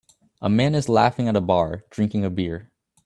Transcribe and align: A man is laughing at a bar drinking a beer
A 0.41 0.49
man 0.49 0.73
is 0.73 0.89
laughing 0.89 1.27
at 1.27 1.35
a 1.35 1.41
bar 1.41 1.83
drinking 1.91 2.25
a 2.25 2.31
beer 2.31 2.71